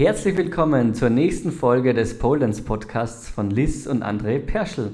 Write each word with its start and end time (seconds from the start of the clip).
Herzlich 0.00 0.34
willkommen 0.38 0.94
zur 0.94 1.10
nächsten 1.10 1.52
Folge 1.52 1.92
des 1.92 2.18
Pole 2.18 2.40
Dance 2.40 2.62
Podcasts 2.62 3.28
von 3.28 3.50
Liz 3.50 3.86
und 3.86 4.02
André 4.02 4.38
Perschel. 4.38 4.92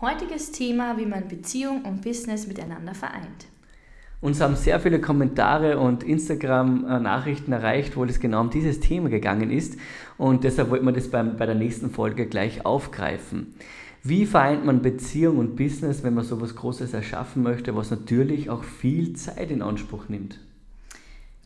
Heutiges 0.00 0.50
Thema, 0.50 0.98
wie 0.98 1.06
man 1.06 1.28
Beziehung 1.28 1.84
und 1.84 2.02
Business 2.02 2.48
miteinander 2.48 2.96
vereint. 2.96 3.46
Uns 4.20 4.40
haben 4.40 4.56
sehr 4.56 4.80
viele 4.80 5.00
Kommentare 5.00 5.78
und 5.78 6.02
Instagram-Nachrichten 6.02 7.52
erreicht, 7.52 7.96
wo 7.96 8.02
es 8.02 8.18
genau 8.18 8.40
um 8.40 8.50
dieses 8.50 8.80
Thema 8.80 9.08
gegangen 9.08 9.52
ist. 9.52 9.78
Und 10.18 10.42
deshalb 10.42 10.70
wollten 10.70 10.86
wir 10.86 10.90
das 10.90 11.06
beim, 11.06 11.36
bei 11.36 11.46
der 11.46 11.54
nächsten 11.54 11.88
Folge 11.88 12.26
gleich 12.26 12.66
aufgreifen. 12.66 13.54
Wie 14.02 14.26
vereint 14.26 14.64
man 14.64 14.82
Beziehung 14.82 15.38
und 15.38 15.54
Business, 15.54 16.02
wenn 16.02 16.14
man 16.14 16.24
so 16.24 16.34
etwas 16.34 16.56
Großes 16.56 16.92
erschaffen 16.92 17.44
möchte, 17.44 17.76
was 17.76 17.92
natürlich 17.92 18.50
auch 18.50 18.64
viel 18.64 19.12
Zeit 19.12 19.52
in 19.52 19.62
Anspruch 19.62 20.08
nimmt? 20.08 20.40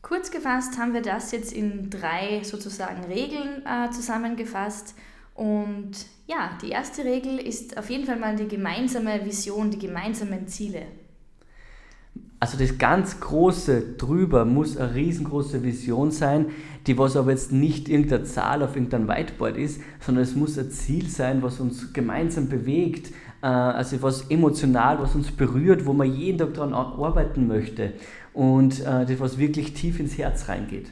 Kurz 0.07 0.31
gefasst 0.31 0.79
haben 0.79 0.95
wir 0.95 1.03
das 1.03 1.33
jetzt 1.33 1.53
in 1.53 1.91
drei 1.91 2.41
sozusagen 2.45 3.03
Regeln 3.07 3.65
äh, 3.67 3.91
zusammengefasst. 3.91 4.95
Und 5.35 5.91
ja, 6.29 6.57
die 6.63 6.69
erste 6.69 7.05
Regel 7.05 7.39
ist 7.41 7.77
auf 7.77 7.91
jeden 7.91 8.07
Fall 8.07 8.17
mal 8.17 8.37
die 8.37 8.47
gemeinsame 8.47 9.25
Vision, 9.25 9.69
die 9.73 9.81
gemeinsamen 9.81 10.47
Ziele. 10.47 10.83
Also 12.39 12.57
das 12.57 12.79
ganz 12.79 13.19
Große 13.19 13.97
drüber 13.99 14.45
muss 14.45 14.77
eine 14.77 14.95
riesengroße 14.95 15.65
Vision 15.65 16.13
sein, 16.13 16.51
die 16.87 16.97
was 16.97 17.17
aber 17.17 17.33
jetzt 17.33 17.51
nicht 17.51 17.89
irgendeine 17.89 18.23
Zahl 18.23 18.63
auf 18.63 18.77
irgendeinem 18.77 19.09
Whiteboard 19.09 19.57
ist, 19.57 19.81
sondern 19.99 20.23
es 20.23 20.37
muss 20.37 20.57
ein 20.57 20.71
Ziel 20.71 21.09
sein, 21.09 21.43
was 21.43 21.59
uns 21.59 21.93
gemeinsam 21.93 22.49
bewegt, 22.49 23.13
also 23.49 24.03
was 24.03 24.31
emotional, 24.31 25.01
was 25.01 25.15
uns 25.15 25.31
berührt, 25.31 25.87
wo 25.87 25.93
man 25.93 26.13
jeden 26.13 26.39
Tag 26.39 26.55
daran 26.55 26.75
arbeiten 26.75 27.47
möchte 27.47 27.93
und 28.33 28.81
äh, 28.81 29.07
das 29.07 29.21
was 29.21 29.39
wirklich 29.39 29.75
tief 29.75 30.01
ins 30.01 30.19
Herz 30.19 30.49
reingeht. 30.49 30.91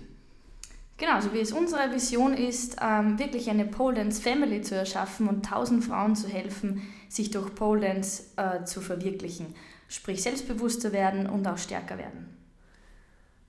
Genau, 0.97 1.21
so 1.21 1.33
wie 1.33 1.41
es 1.41 1.53
unsere 1.53 1.93
Vision 1.93 2.35
ist, 2.35 2.77
ähm, 2.81 3.19
wirklich 3.19 3.51
eine 3.51 3.65
Pole 3.65 3.97
Dance 3.97 4.23
Family 4.23 4.63
zu 4.63 4.77
erschaffen 4.77 5.29
und 5.29 5.45
tausend 5.45 5.85
Frauen 5.85 6.15
zu 6.15 6.29
helfen, 6.29 6.83
sich 7.09 7.31
durch 7.31 7.55
Pole 7.55 7.81
Dance 7.81 8.25
äh, 8.37 8.65
zu 8.65 8.81
verwirklichen. 8.81 9.47
Sprich, 9.89 10.23
selbstbewusster 10.23 10.93
werden 10.93 11.27
und 11.29 11.47
auch 11.49 11.59
stärker 11.59 11.99
werden. 11.99 12.29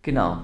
Genau. 0.02 0.40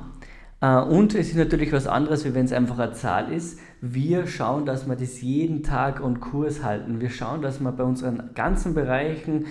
Äh, 0.62 0.82
und 0.82 1.16
es 1.16 1.30
ist 1.30 1.36
natürlich 1.36 1.74
was 1.74 1.88
anderes, 1.88 2.24
wie 2.24 2.34
wenn 2.34 2.46
es 2.46 2.54
einfach 2.54 2.80
eine 2.80 2.94
Zahl 2.94 3.34
ist. 3.34 3.60
Wir 3.82 4.28
schauen, 4.28 4.66
dass 4.66 4.88
wir 4.88 4.96
das 4.96 5.22
jeden 5.22 5.64
Tag 5.64 6.02
on 6.02 6.20
Kurs 6.20 6.64
halten. 6.64 7.02
Wir 7.02 7.10
schauen, 7.10 7.42
dass 7.42 7.60
wir 7.60 7.72
bei 7.72 7.84
unseren 7.84 8.34
ganzen 8.34 8.74
Bereichen 8.74 9.48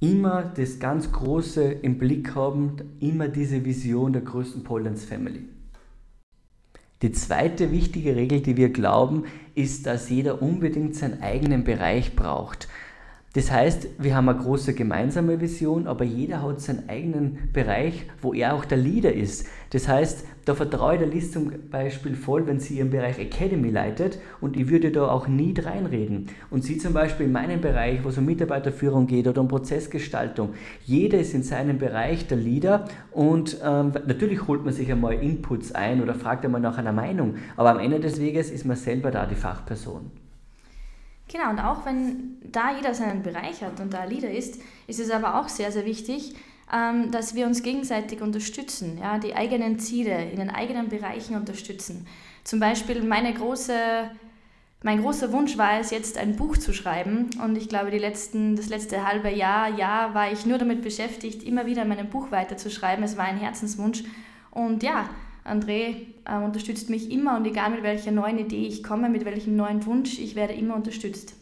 immer 0.00 0.42
das 0.42 0.78
ganz 0.78 1.12
Große 1.12 1.62
im 1.62 1.98
Blick 1.98 2.34
haben, 2.34 2.76
immer 3.00 3.28
diese 3.28 3.64
Vision 3.64 4.12
der 4.12 4.22
größten 4.22 4.64
Pole 4.64 4.84
Dance 4.84 5.06
Family. 5.06 5.46
Die 7.02 7.12
zweite 7.12 7.70
wichtige 7.70 8.14
Regel, 8.14 8.40
die 8.40 8.56
wir 8.56 8.70
glauben, 8.70 9.24
ist, 9.54 9.86
dass 9.86 10.10
jeder 10.10 10.42
unbedingt 10.42 10.96
seinen 10.96 11.22
eigenen 11.22 11.64
Bereich 11.64 12.14
braucht. 12.14 12.68
Das 13.32 13.52
heißt, 13.52 13.86
wir 13.98 14.16
haben 14.16 14.28
eine 14.28 14.40
große 14.40 14.74
gemeinsame 14.74 15.40
Vision, 15.40 15.86
aber 15.86 16.04
jeder 16.04 16.42
hat 16.42 16.60
seinen 16.60 16.88
eigenen 16.88 17.50
Bereich, 17.52 18.06
wo 18.20 18.34
er 18.34 18.54
auch 18.54 18.64
der 18.64 18.78
Leader 18.78 19.12
ist. 19.12 19.46
Das 19.70 19.86
heißt, 19.86 20.24
da 20.46 20.56
vertraue 20.56 20.94
ich 20.94 20.98
der 20.98 21.08
List 21.08 21.34
zum 21.34 21.52
Beispiel 21.70 22.16
voll, 22.16 22.48
wenn 22.48 22.58
sie 22.58 22.78
ihren 22.78 22.90
Bereich 22.90 23.20
Academy 23.20 23.70
leitet 23.70 24.18
und 24.40 24.56
ich 24.56 24.68
würde 24.68 24.90
da 24.90 25.06
auch 25.06 25.28
nie 25.28 25.54
reinreden. 25.56 26.26
Und 26.50 26.64
sie 26.64 26.78
zum 26.78 26.92
Beispiel 26.92 27.26
in 27.26 27.32
meinem 27.32 27.60
Bereich, 27.60 28.02
wo 28.02 28.08
es 28.08 28.18
um 28.18 28.24
Mitarbeiterführung 28.24 29.06
geht 29.06 29.28
oder 29.28 29.42
um 29.42 29.46
Prozessgestaltung, 29.46 30.54
jeder 30.84 31.18
ist 31.18 31.32
in 31.32 31.44
seinem 31.44 31.78
Bereich 31.78 32.26
der 32.26 32.38
Leader 32.38 32.86
und 33.12 33.58
ähm, 33.64 33.92
natürlich 34.08 34.48
holt 34.48 34.64
man 34.64 34.74
sich 34.74 34.90
einmal 34.90 35.14
Inputs 35.14 35.70
ein 35.70 36.02
oder 36.02 36.14
fragt 36.14 36.44
einmal 36.44 36.60
nach 36.60 36.78
einer 36.78 36.92
Meinung, 36.92 37.36
aber 37.56 37.70
am 37.70 37.78
Ende 37.78 38.00
des 38.00 38.18
Weges 38.18 38.50
ist 38.50 38.64
man 38.64 38.76
selber 38.76 39.12
da 39.12 39.24
die 39.26 39.36
Fachperson. 39.36 40.10
Genau, 41.30 41.50
und 41.50 41.60
auch 41.60 41.86
wenn 41.86 42.38
da 42.42 42.74
jeder 42.74 42.92
seinen 42.92 43.22
Bereich 43.22 43.62
hat 43.62 43.78
und 43.78 43.94
da 43.94 44.04
Leader 44.04 44.30
ist, 44.30 44.60
ist 44.88 44.98
es 44.98 45.10
aber 45.10 45.40
auch 45.40 45.48
sehr, 45.48 45.70
sehr 45.70 45.86
wichtig, 45.86 46.34
ähm, 46.72 47.12
dass 47.12 47.36
wir 47.36 47.46
uns 47.46 47.62
gegenseitig 47.62 48.20
unterstützen, 48.20 48.98
ja, 48.98 49.18
die 49.18 49.36
eigenen 49.36 49.78
Ziele 49.78 50.28
in 50.30 50.38
den 50.40 50.50
eigenen 50.50 50.88
Bereichen 50.88 51.36
unterstützen. 51.36 52.06
Zum 52.42 52.58
Beispiel 52.58 53.04
meine 53.04 53.32
große, 53.32 54.10
mein 54.82 55.02
großer 55.02 55.32
Wunsch 55.32 55.56
war 55.56 55.78
es, 55.78 55.90
jetzt 55.90 56.18
ein 56.18 56.34
Buch 56.34 56.56
zu 56.56 56.72
schreiben. 56.72 57.30
Und 57.44 57.56
ich 57.56 57.68
glaube, 57.68 57.92
die 57.92 57.98
letzten, 57.98 58.56
das 58.56 58.68
letzte 58.68 59.06
halbe 59.06 59.30
Jahr, 59.30 59.68
Jahr 59.68 60.14
war 60.14 60.32
ich 60.32 60.46
nur 60.46 60.58
damit 60.58 60.82
beschäftigt, 60.82 61.44
immer 61.44 61.66
wieder 61.66 61.84
mein 61.84 62.08
Buch 62.10 62.32
weiterzuschreiben. 62.32 63.04
Es 63.04 63.16
war 63.16 63.26
ein 63.26 63.38
Herzenswunsch. 63.38 64.02
Und 64.50 64.82
ja, 64.82 65.08
André 65.50 65.94
äh, 66.24 66.36
unterstützt 66.42 66.90
mich 66.90 67.10
immer 67.10 67.36
und 67.36 67.46
egal 67.46 67.70
mit 67.70 67.82
welcher 67.82 68.12
neuen 68.12 68.38
Idee 68.38 68.66
ich 68.66 68.82
komme, 68.82 69.08
mit 69.08 69.24
welchem 69.24 69.56
neuen 69.56 69.84
Wunsch, 69.86 70.18
ich 70.18 70.36
werde 70.36 70.54
immer 70.54 70.76
unterstützt. 70.76 71.34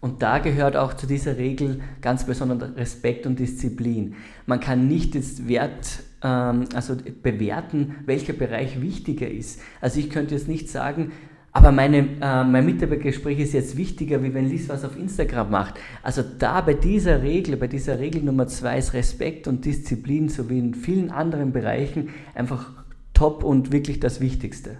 Und 0.00 0.20
da 0.20 0.38
gehört 0.38 0.76
auch 0.76 0.94
zu 0.94 1.06
dieser 1.06 1.36
Regel 1.36 1.80
ganz 2.00 2.26
besonders 2.26 2.74
Respekt 2.76 3.24
und 3.24 3.38
Disziplin. 3.38 4.16
Man 4.46 4.58
kann 4.58 4.88
nicht 4.88 5.14
jetzt 5.14 5.46
Wert, 5.46 6.02
ähm, 6.24 6.64
also 6.74 6.96
bewerten, 7.22 7.94
welcher 8.04 8.32
Bereich 8.32 8.80
wichtiger 8.80 9.30
ist. 9.30 9.60
Also 9.80 10.00
ich 10.00 10.10
könnte 10.10 10.34
jetzt 10.34 10.48
nicht 10.48 10.68
sagen, 10.68 11.12
aber 11.54 11.70
meine, 11.70 11.98
äh, 12.20 12.44
mein 12.44 12.64
Mitarbeitergespräch 12.64 13.38
ist 13.38 13.52
jetzt 13.52 13.76
wichtiger, 13.76 14.22
wie 14.22 14.32
wenn 14.32 14.48
Liz 14.48 14.70
was 14.70 14.84
auf 14.84 14.96
Instagram 14.96 15.50
macht. 15.50 15.74
Also 16.02 16.22
da 16.22 16.62
bei 16.62 16.72
dieser 16.72 17.22
Regel, 17.22 17.58
bei 17.58 17.66
dieser 17.66 17.98
Regel 17.98 18.22
Nummer 18.22 18.46
zwei 18.46 18.78
ist 18.78 18.94
Respekt 18.94 19.46
und 19.46 19.66
Disziplin, 19.66 20.30
so 20.30 20.48
wie 20.48 20.58
in 20.58 20.74
vielen 20.74 21.10
anderen 21.10 21.52
Bereichen, 21.52 22.08
einfach 22.34 22.70
top 23.12 23.44
und 23.44 23.70
wirklich 23.70 24.00
das 24.00 24.20
Wichtigste. 24.20 24.78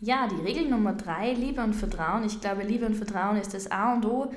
Ja, 0.00 0.26
die 0.26 0.42
Regel 0.42 0.68
Nummer 0.68 0.94
drei, 0.94 1.34
Liebe 1.34 1.62
und 1.62 1.74
Vertrauen. 1.74 2.24
Ich 2.24 2.40
glaube, 2.40 2.64
Liebe 2.64 2.86
und 2.86 2.96
Vertrauen 2.96 3.36
ist 3.36 3.54
das 3.54 3.70
A 3.70 3.94
und 3.94 4.04
O 4.06 4.32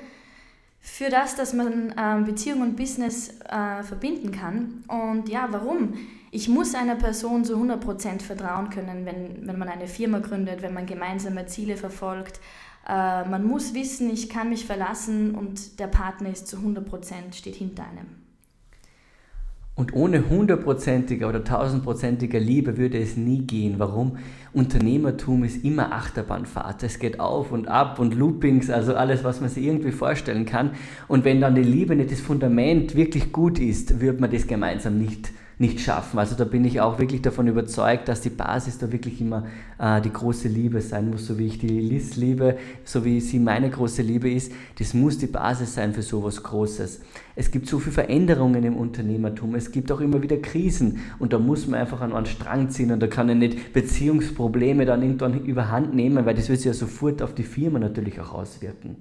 für 0.86 1.08
das, 1.08 1.34
dass 1.34 1.54
man 1.54 1.94
ähm, 1.98 2.26
Beziehung 2.26 2.60
und 2.60 2.76
Business 2.76 3.30
äh, 3.48 3.82
verbinden 3.82 4.32
kann. 4.32 4.84
Und 4.86 5.30
ja, 5.30 5.48
warum? 5.50 5.94
Ich 6.30 6.46
muss 6.46 6.74
einer 6.74 6.94
Person 6.94 7.42
zu 7.42 7.56
100% 7.56 8.20
vertrauen 8.20 8.68
können, 8.68 9.06
wenn, 9.06 9.46
wenn 9.46 9.58
man 9.58 9.68
eine 9.68 9.86
Firma 9.86 10.18
gründet, 10.18 10.60
wenn 10.60 10.74
man 10.74 10.84
gemeinsame 10.84 11.46
Ziele 11.46 11.78
verfolgt. 11.78 12.38
Äh, 12.86 13.24
man 13.24 13.44
muss 13.44 13.72
wissen, 13.72 14.12
ich 14.12 14.28
kann 14.28 14.50
mich 14.50 14.66
verlassen 14.66 15.34
und 15.34 15.80
der 15.80 15.86
Partner 15.86 16.28
ist 16.28 16.48
zu 16.48 16.58
100% 16.58 17.32
steht 17.32 17.56
hinter 17.56 17.84
einem. 17.84 18.23
Und 19.76 19.92
ohne 19.94 20.28
hundertprozentiger 20.28 21.28
oder 21.28 21.42
tausendprozentiger 21.42 22.38
Liebe 22.38 22.76
würde 22.76 22.98
es 22.98 23.16
nie 23.16 23.40
gehen. 23.40 23.74
Warum? 23.78 24.18
Unternehmertum 24.52 25.42
ist 25.42 25.64
immer 25.64 25.92
Achterbahnfahrt. 25.92 26.84
Es 26.84 27.00
geht 27.00 27.18
auf 27.18 27.50
und 27.50 27.66
ab 27.66 27.98
und 27.98 28.14
Loopings, 28.14 28.70
also 28.70 28.94
alles, 28.94 29.24
was 29.24 29.40
man 29.40 29.50
sich 29.50 29.64
irgendwie 29.64 29.90
vorstellen 29.90 30.46
kann. 30.46 30.70
Und 31.08 31.24
wenn 31.24 31.40
dann 31.40 31.56
die 31.56 31.64
Liebe 31.64 31.96
nicht 31.96 32.12
das 32.12 32.20
Fundament 32.20 32.94
wirklich 32.94 33.32
gut 33.32 33.58
ist, 33.58 34.00
wird 34.00 34.20
man 34.20 34.30
das 34.30 34.46
gemeinsam 34.46 34.96
nicht 34.96 35.32
nicht 35.58 35.80
schaffen. 35.80 36.18
Also 36.18 36.34
da 36.34 36.44
bin 36.44 36.64
ich 36.64 36.80
auch 36.80 36.98
wirklich 36.98 37.22
davon 37.22 37.46
überzeugt, 37.46 38.08
dass 38.08 38.20
die 38.20 38.30
Basis 38.30 38.78
da 38.78 38.90
wirklich 38.90 39.20
immer 39.20 39.46
äh, 39.78 40.00
die 40.00 40.12
große 40.12 40.48
Liebe 40.48 40.80
sein 40.80 41.10
muss, 41.10 41.26
so 41.26 41.38
wie 41.38 41.46
ich 41.46 41.58
die 41.58 41.68
Liz 41.68 42.16
liebe, 42.16 42.58
so 42.84 43.04
wie 43.04 43.20
sie 43.20 43.38
meine 43.38 43.70
große 43.70 44.02
Liebe 44.02 44.30
ist. 44.30 44.52
Das 44.78 44.94
muss 44.94 45.18
die 45.18 45.26
Basis 45.26 45.74
sein 45.74 45.92
für 45.92 46.02
sowas 46.02 46.42
Großes. 46.42 47.00
Es 47.36 47.50
gibt 47.50 47.68
so 47.68 47.78
viele 47.78 47.92
Veränderungen 47.92 48.64
im 48.64 48.76
Unternehmertum, 48.76 49.54
es 49.54 49.70
gibt 49.70 49.90
auch 49.92 50.00
immer 50.00 50.22
wieder 50.22 50.36
Krisen 50.38 51.00
und 51.18 51.32
da 51.32 51.38
muss 51.38 51.66
man 51.66 51.80
einfach 51.80 52.00
an 52.00 52.12
einen 52.12 52.26
Strang 52.26 52.70
ziehen 52.70 52.92
und 52.92 53.00
da 53.00 53.06
kann 53.06 53.28
er 53.28 53.34
nicht 53.34 53.72
Beziehungsprobleme 53.72 54.84
dann 54.86 55.02
irgendwann 55.02 55.44
überhand 55.44 55.94
nehmen, 55.94 56.26
weil 56.26 56.34
das 56.34 56.48
wird 56.48 56.60
sich 56.60 56.66
ja 56.66 56.74
sofort 56.74 57.22
auf 57.22 57.34
die 57.34 57.42
Firma 57.42 57.78
natürlich 57.78 58.20
auch 58.20 58.32
auswirken. 58.32 58.96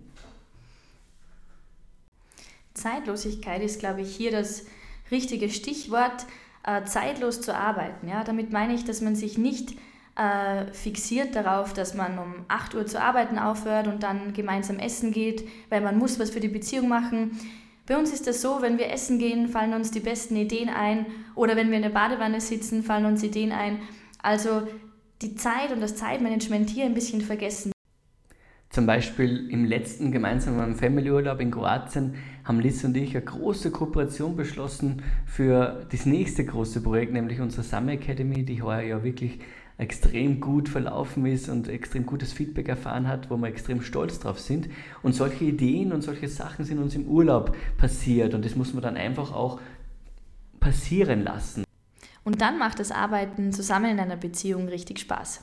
Zeitlosigkeit 2.74 3.62
ist, 3.62 3.80
glaube 3.80 4.02
ich, 4.02 4.16
hier 4.16 4.32
das 4.32 4.66
richtige 5.12 5.50
Stichwort 5.50 6.26
äh, 6.64 6.84
zeitlos 6.86 7.42
zu 7.42 7.56
arbeiten. 7.56 8.08
Ja? 8.08 8.24
Damit 8.24 8.52
meine 8.52 8.74
ich, 8.74 8.86
dass 8.86 9.02
man 9.02 9.16
sich 9.16 9.38
nicht 9.38 9.76
äh, 10.16 10.72
fixiert 10.72 11.36
darauf, 11.36 11.74
dass 11.74 11.94
man 11.94 12.20
um 12.20 12.46
8 12.48 12.76
Uhr 12.76 12.86
zu 12.86 13.02
arbeiten 13.02 13.40
aufhört 13.40 13.88
und 13.88 14.04
dann 14.04 14.34
gemeinsam 14.34 14.80
essen 14.80 15.12
geht, 15.12 15.48
weil 15.70 15.82
man 15.82 15.98
muss 15.98 16.20
was 16.20 16.30
für 16.30 16.40
die 16.40 16.48
Beziehung 16.48 16.88
machen. 16.88 17.40
Bei 17.86 17.98
uns 17.98 18.14
ist 18.14 18.28
das 18.28 18.42
so, 18.42 18.62
wenn 18.62 18.78
wir 18.78 18.92
essen 18.92 19.20
gehen, 19.20 19.50
fallen 19.50 19.74
uns 19.74 19.92
die 19.92 20.00
besten 20.00 20.36
Ideen 20.36 20.70
ein 20.70 21.06
oder 21.36 21.56
wenn 21.56 21.70
wir 21.70 21.78
in 21.78 21.84
der 21.84 21.90
Badewanne 21.90 22.40
sitzen, 22.40 22.84
fallen 22.84 23.06
uns 23.06 23.24
Ideen 23.24 23.52
ein. 23.52 23.82
Also 24.22 24.68
die 25.22 25.36
Zeit 25.36 25.72
und 25.72 25.82
das 25.82 25.96
Zeitmanagement 25.98 26.70
hier 26.70 26.86
ein 26.86 26.94
bisschen 26.94 27.22
vergessen. 27.22 27.73
Zum 28.74 28.88
Beispiel 28.88 29.52
im 29.52 29.66
letzten 29.66 30.12
gemeinsamen 30.12 30.76
Family-Urlaub 30.76 31.40
in 31.40 31.52
Kroatien 31.52 32.16
haben 32.44 32.60
Liz 32.60 32.84
und 32.84 32.98
ich 32.98 33.16
eine 33.16 33.24
große 33.24 33.70
Kooperation 33.70 34.36
beschlossen 34.36 35.04
für 35.28 35.86
das 35.92 36.08
nächste 36.08 36.44
große 36.44 36.82
Projekt, 36.82 37.14
nämlich 37.14 37.40
unsere 37.40 37.62
Summer 37.62 37.92
Academy, 37.92 38.44
die 38.44 38.64
heuer 38.64 38.82
ja 38.82 39.04
wirklich 39.04 39.38
extrem 39.78 40.40
gut 40.40 40.70
verlaufen 40.70 41.24
ist 41.28 41.50
und 41.50 41.68
extrem 41.68 42.08
gutes 42.08 42.34
Feedback 42.34 42.68
erfahren 42.68 43.08
hat, 43.08 43.30
wo 43.30 43.38
wir 43.38 43.48
extrem 43.48 43.84
stolz 43.84 44.20
drauf 44.20 44.40
sind. 44.40 44.70
Und 45.04 45.14
solche 45.14 45.46
Ideen 45.46 45.92
und 45.92 46.02
solche 46.02 46.28
Sachen 46.28 46.66
sind 46.66 46.80
uns 46.80 46.96
im 46.96 47.06
Urlaub 47.06 47.56
passiert 47.78 48.34
und 48.34 48.44
das 48.44 48.56
muss 48.56 48.74
man 48.74 48.82
dann 48.82 48.98
einfach 48.98 49.32
auch 49.34 49.62
passieren 50.60 51.24
lassen. 51.24 51.64
Und 52.24 52.42
dann 52.42 52.58
macht 52.58 52.80
das 52.80 52.92
Arbeiten 52.92 53.52
zusammen 53.52 53.92
in 53.92 54.00
einer 54.00 54.18
Beziehung 54.18 54.68
richtig 54.68 54.98
Spaß. 54.98 55.42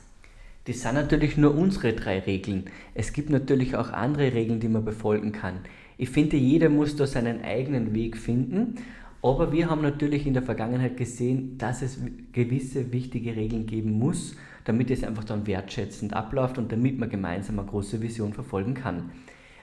Das 0.65 0.81
sind 0.81 0.95
natürlich 0.95 1.37
nur 1.37 1.57
unsere 1.57 1.95
drei 1.95 2.19
Regeln. 2.19 2.65
Es 2.95 3.13
gibt 3.13 3.31
natürlich 3.31 3.77
auch 3.77 3.91
andere 3.91 4.35
Regeln, 4.35 4.61
die 4.61 4.69
man 4.69 4.85
befolgen 4.85 5.33
kann. 5.33 5.61
Ich 5.97 6.11
finde, 6.11 6.37
jeder 6.37 6.69
muss 6.69 6.97
da 6.97 7.07
seinen 7.07 7.43
eigenen 7.43 7.95
Weg 7.95 8.17
finden. 8.17 8.77
Aber 9.23 9.53
wir 9.53 9.69
haben 9.69 9.83
natürlich 9.83 10.27
in 10.27 10.33
der 10.35 10.43
Vergangenheit 10.43 10.97
gesehen, 10.97 11.59
dass 11.59 11.83
es 11.83 11.99
gewisse 12.33 12.93
wichtige 12.93 13.37
Regeln 13.37 13.67
geben 13.67 13.99
muss, 13.99 14.37
damit 14.65 14.91
es 14.91 15.05
einfach 15.05 15.25
dann 15.25 15.47
wertschätzend 15.47 16.15
abläuft 16.15 16.57
und 16.57 16.73
damit 16.73 16.99
man 16.99 17.11
gemeinsam 17.11 17.59
eine 17.59 17.69
große 17.69 18.01
Vision 18.01 18.33
verfolgen 18.33 18.75
kann. 18.75 19.11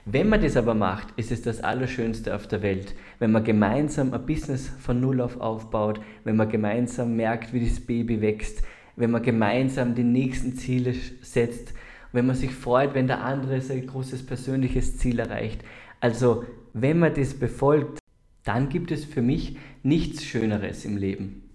Wenn 0.04 0.28
man 0.28 0.40
das 0.40 0.56
aber 0.56 0.74
macht, 0.74 1.08
ist 1.16 1.32
es 1.32 1.42
das 1.42 1.60
Allerschönste 1.60 2.34
auf 2.34 2.46
der 2.46 2.62
Welt. 2.62 2.94
Wenn 3.18 3.32
man 3.32 3.44
gemeinsam 3.44 4.14
ein 4.14 4.24
Business 4.24 4.68
von 4.78 5.00
Null 5.00 5.20
auf 5.20 5.40
aufbaut, 5.40 6.00
wenn 6.24 6.36
man 6.36 6.48
gemeinsam 6.48 7.16
merkt, 7.16 7.52
wie 7.52 7.68
das 7.68 7.80
Baby 7.80 8.20
wächst, 8.20 8.62
wenn 8.98 9.10
man 9.10 9.22
gemeinsam 9.22 9.94
die 9.94 10.04
nächsten 10.04 10.56
Ziele 10.56 10.94
setzt, 11.22 11.72
wenn 12.12 12.26
man 12.26 12.36
sich 12.36 12.52
freut, 12.52 12.94
wenn 12.94 13.06
der 13.06 13.22
andere 13.22 13.60
sein 13.60 13.86
großes 13.86 14.26
persönliches 14.26 14.98
Ziel 14.98 15.18
erreicht. 15.18 15.62
Also 16.00 16.44
wenn 16.72 16.98
man 16.98 17.14
das 17.14 17.34
befolgt, 17.34 17.98
dann 18.44 18.68
gibt 18.68 18.90
es 18.90 19.04
für 19.04 19.22
mich 19.22 19.56
nichts 19.82 20.24
Schöneres 20.24 20.84
im 20.84 20.96
Leben. 20.96 21.48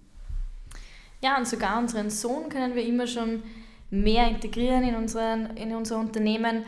Ja, 1.22 1.38
und 1.38 1.48
sogar 1.48 1.78
unseren 1.78 2.10
Sohn 2.10 2.48
können 2.48 2.74
wir 2.74 2.86
immer 2.86 3.06
schon 3.06 3.42
mehr 3.90 4.28
integrieren 4.28 4.84
in, 4.84 4.94
unseren, 4.94 5.56
in 5.56 5.74
unser 5.74 5.98
Unternehmen. 5.98 6.64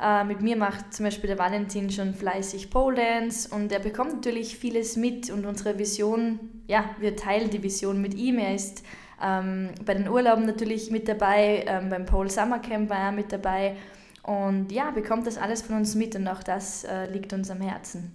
Äh, 0.00 0.24
mit 0.24 0.40
mir 0.40 0.56
macht 0.56 0.94
zum 0.94 1.04
Beispiel 1.04 1.28
der 1.28 1.38
Valentin 1.38 1.90
schon 1.90 2.14
fleißig 2.14 2.70
Pole 2.70 2.96
Dance 2.96 3.48
und 3.54 3.70
er 3.70 3.80
bekommt 3.80 4.14
natürlich 4.14 4.56
vieles 4.56 4.96
mit 4.96 5.30
und 5.30 5.46
unsere 5.46 5.78
Vision, 5.78 6.40
ja, 6.66 6.84
wir 6.98 7.16
teilen 7.16 7.50
die 7.50 7.62
Vision 7.62 8.00
mit 8.00 8.14
ihm. 8.14 8.38
Er 8.38 8.54
ist 8.54 8.82
ähm, 9.22 9.70
bei 9.84 9.94
den 9.94 10.08
Urlauben 10.08 10.46
natürlich 10.46 10.90
mit 10.90 11.08
dabei, 11.08 11.64
ähm, 11.66 11.90
beim 11.90 12.06
Pole 12.06 12.30
Summer 12.30 12.58
Camp 12.58 12.90
war 12.90 12.98
er 12.98 13.12
mit 13.12 13.32
dabei 13.32 13.76
und 14.22 14.70
ja, 14.70 14.90
bekommt 14.90 15.26
das 15.26 15.38
alles 15.38 15.62
von 15.62 15.76
uns 15.76 15.94
mit 15.94 16.14
und 16.16 16.28
auch 16.28 16.42
das 16.42 16.84
äh, 16.84 17.10
liegt 17.10 17.32
uns 17.32 17.50
am 17.50 17.60
Herzen. 17.60 18.12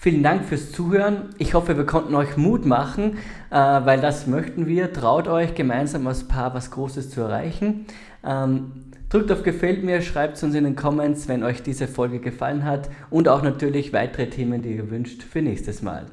Vielen 0.00 0.22
Dank 0.22 0.44
fürs 0.44 0.70
Zuhören. 0.70 1.30
Ich 1.38 1.54
hoffe, 1.54 1.76
wir 1.76 1.84
konnten 1.84 2.14
euch 2.14 2.36
Mut 2.36 2.64
machen, 2.64 3.18
äh, 3.50 3.56
weil 3.56 4.00
das 4.00 4.28
möchten 4.28 4.68
wir. 4.68 4.92
Traut 4.92 5.26
euch, 5.26 5.56
gemeinsam 5.56 6.06
als 6.06 6.22
Paar 6.22 6.54
was 6.54 6.70
Großes 6.70 7.10
zu 7.10 7.22
erreichen. 7.22 7.86
Ähm, 8.24 8.84
drückt 9.08 9.32
auf 9.32 9.42
Gefällt 9.42 9.82
mir, 9.82 10.00
schreibt 10.02 10.36
es 10.36 10.42
uns 10.44 10.54
in 10.54 10.62
den 10.64 10.76
Comments, 10.76 11.26
wenn 11.26 11.42
euch 11.42 11.64
diese 11.64 11.88
Folge 11.88 12.20
gefallen 12.20 12.64
hat 12.64 12.90
und 13.10 13.28
auch 13.28 13.42
natürlich 13.42 13.92
weitere 13.92 14.30
Themen, 14.30 14.62
die 14.62 14.76
ihr 14.76 14.88
wünscht 14.88 15.24
für 15.24 15.42
nächstes 15.42 15.82
Mal. 15.82 16.06